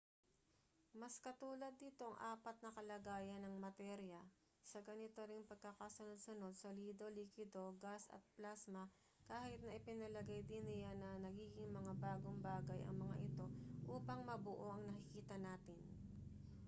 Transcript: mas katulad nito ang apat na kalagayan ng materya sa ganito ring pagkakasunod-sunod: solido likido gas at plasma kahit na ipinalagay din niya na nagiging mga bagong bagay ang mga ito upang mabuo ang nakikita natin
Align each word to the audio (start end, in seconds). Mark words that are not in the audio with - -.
mas 1.01 1.13
katulad 1.25 1.73
nito 1.83 2.03
ang 2.09 2.17
apat 2.35 2.55
na 2.65 2.71
kalagayan 2.77 3.37
ng 3.41 3.55
materya 3.67 4.17
sa 4.71 4.79
ganito 4.87 5.19
ring 5.29 5.45
pagkakasunod-sunod: 5.51 6.53
solido 6.63 7.05
likido 7.17 7.63
gas 7.83 8.03
at 8.15 8.23
plasma 8.35 8.83
kahit 9.29 9.59
na 9.63 9.75
ipinalagay 9.79 10.41
din 10.49 10.65
niya 10.67 10.91
na 11.01 11.09
nagiging 11.25 11.69
mga 11.79 11.93
bagong 12.05 12.39
bagay 12.49 12.81
ang 12.83 12.97
mga 13.03 13.15
ito 13.27 13.45
upang 13.97 14.21
mabuo 14.31 14.65
ang 14.73 14.83
nakikita 14.89 15.35
natin 15.47 15.77